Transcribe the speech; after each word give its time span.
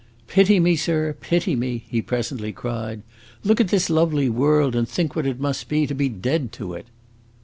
"Pity 0.25 0.59
me, 0.59 0.75
sir; 0.75 1.13
pity 1.21 1.55
me!" 1.55 1.83
he 1.87 2.01
presently 2.01 2.51
cried. 2.51 3.03
"Look 3.43 3.61
at 3.61 3.67
this 3.67 3.87
lovely 3.87 4.29
world, 4.29 4.75
and 4.75 4.89
think 4.89 5.15
what 5.15 5.27
it 5.27 5.39
must 5.39 5.69
be 5.69 5.85
to 5.85 5.93
be 5.93 6.09
dead 6.09 6.51
to 6.53 6.73
it!" 6.73 6.87